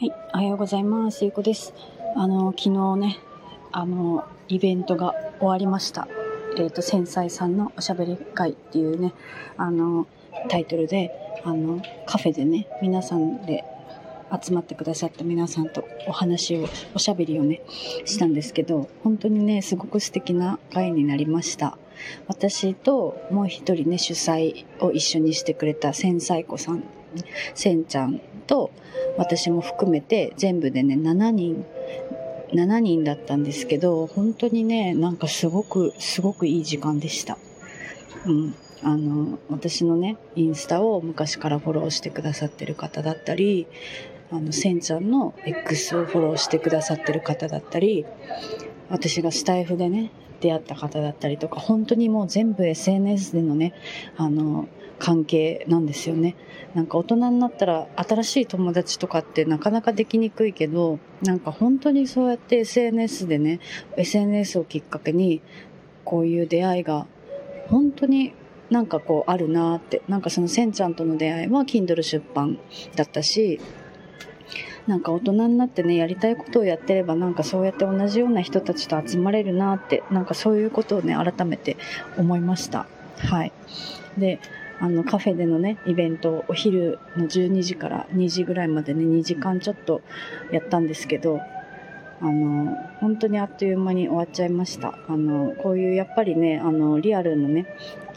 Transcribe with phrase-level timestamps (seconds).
[0.00, 1.24] はい、おはようございます。
[1.24, 1.74] ゆうこです。
[2.16, 3.18] あの、昨日ね、
[3.70, 6.08] あの、イベントが終わりました。
[6.56, 9.12] えっ、と、繊細さんのおしゃべり会っていうね、
[9.58, 10.06] あの、
[10.48, 11.10] タイトルで、
[11.44, 13.62] あの、カフェでね、皆さんで
[14.42, 17.60] 集まってくださった皆さんとお話を、おしゃべりをね、
[18.06, 21.76] したんですけど、本当にね、すごく素敵な会になりました。
[22.26, 26.84] 私ともう一人ね、主催を一緒にしてくれた繊細子さん、
[27.54, 28.72] せんちゃんと
[29.16, 31.64] 私も含めて全部でね、7人、
[32.52, 37.38] 7人だったんですけど、本当にね、なんかすごく、すごくいい時間でした。
[38.26, 38.54] うん。
[38.82, 43.68] あの、私のね、インスタを昔からフォローしてくださってる方だったり、
[44.32, 48.04] あの、せんちゃんの X をフォローしてくださってる方だったり、
[48.90, 53.72] 私がスタイフでね、出会った方だったりとか、本当にもう全部 SNS でのね、
[54.16, 54.68] あの、
[54.98, 56.36] 関係なんですよね。
[56.74, 63.60] なんか大人になったら新しい友達とかってなかなかできにくいけど、なんか本当にそうやって SNS でね、
[63.96, 65.40] SNS をきっかけに、
[66.04, 67.06] こういう出会いが
[67.68, 68.34] 本当に
[68.70, 72.58] なんかこうあるなって、なんかそのせんちゃんとの出会いは Kindle 出版
[72.94, 73.60] だったし、
[74.86, 81.76] なんか大人になってね、やりたいことをやってれば、なんかそうやって同じような人たちと集まれるなって、なんかそういうことをね、改めて
[82.16, 82.86] 思いました。
[83.18, 83.52] はい。
[84.18, 84.40] で、
[84.80, 90.00] あの、カフェでのね、イベントをお昼の12時から2時ぐらいまでね、2時間ちょっと
[90.50, 91.40] やったんですけど、
[92.22, 94.98] あの、本当にあっという間に終わっちゃいました。
[95.08, 97.66] あの、こういうやっぱりね、あの、リアルのね、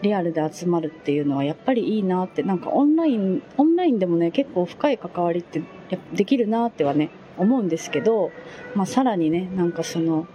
[0.03, 8.31] リアルで集まるっていうのはやっぱりいいなって、なんかオンライン、オンラインでもね、結構深い関わりってやっぱできるなってはね、思うんですけど、
[8.75, 10.27] まあさらにね、なんかその、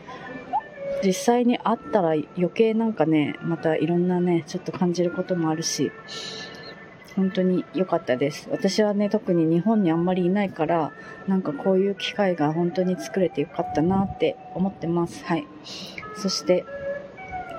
[1.04, 5.92] 実際に会ったら余計なんかね、またいろんなね、ちょっと感じることもあるし、
[7.14, 8.48] 本当に良かったです。
[8.50, 10.92] 私はね、特に日本にあんまりいないから、
[11.26, 15.24] なんかこういう機会が本当に作れてよかったなって思ってます。
[15.24, 15.44] はい。
[16.16, 16.64] そして、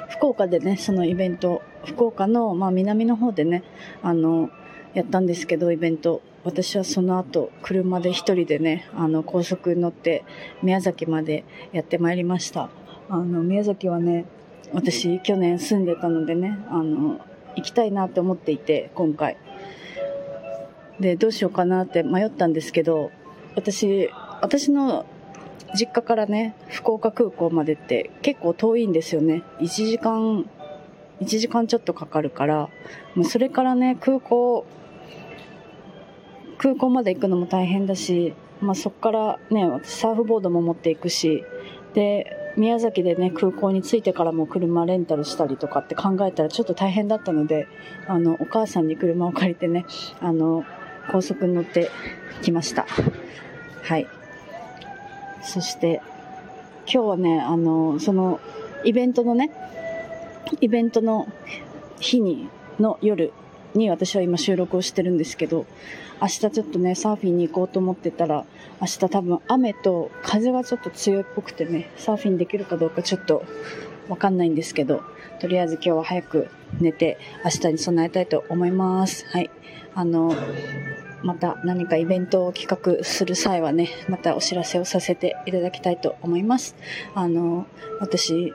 [0.10, 3.64] 福岡でね、そのイベント、福岡の、まあ、南の方でね、
[4.02, 4.50] あの、
[4.94, 6.22] やったんですけど、イベント。
[6.44, 10.24] 私はその後、車で一人でね、あの、高速に乗って、
[10.64, 12.70] 宮崎までやってまいりました。
[13.10, 14.26] あの、宮崎はね、
[14.74, 17.20] 私、去年住んでたのでね、あの、
[17.56, 19.38] 行きたいなって思っていて、今回。
[21.00, 23.12] で、どうしようかなって迷ったんですけど、
[23.56, 24.10] 私、
[24.42, 25.06] 私の
[25.78, 29.44] 実家からね、福岡空港までって結構遠いんですよね。
[29.60, 30.50] 1時間、
[31.22, 32.70] 1時間ちょっとかかるから、
[33.16, 34.66] もうそれからね、空港、
[36.58, 41.44] 空港まで行くのも大変だし、まあそっからね、私サーフボードも持っていくし、
[41.94, 47.68] で、宮崎でね、空港に着いてからも車レンタルしたりとかって考えたらちょっと大変だったので、
[48.08, 49.86] あの、お母さんに車を借りてね、
[50.20, 50.66] あの、
[51.12, 51.90] 高速に乗って
[52.42, 52.86] きました。
[53.84, 54.08] はい。
[55.44, 56.02] そして、
[56.92, 58.40] 今日はね、あの、その、
[58.84, 59.52] イベントのね、
[60.62, 61.28] イベントの
[62.00, 63.34] 日に、の夜
[63.76, 65.66] に私は今収録をしてるんですけど、
[66.22, 68.46] 明日ちょっとね、サーフィンに行こうと思ってたら、
[68.82, 73.44] 明日多分雨と風がちょっと強いっぽくてね、サーフィンできるかどうかちょっと
[74.08, 75.02] わかんないんですけど、
[75.40, 76.48] とりあえず今日は早く
[76.80, 79.26] 寝て、明日に備えたいと思います。
[79.28, 79.50] はい。
[79.96, 80.34] あの、
[81.24, 86.76] また何かイベントを企画する際はね、またお知らせをさせていただきたいと思います。
[87.16, 87.66] あの、
[88.00, 88.54] 私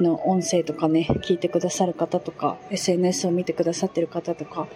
[0.00, 4.68] の音声とかね、聞いてくださる方とか、SNS を見てくださってる方とか、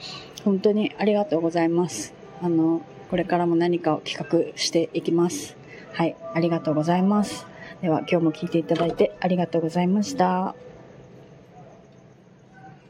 [0.44, 2.14] 本当にありがとうございます。
[2.42, 5.56] あの、これからも何かを企画していきます。
[5.92, 7.46] はい、ありがとうございます。
[7.82, 10.71] では今日も聞いていただいてありがとうございました。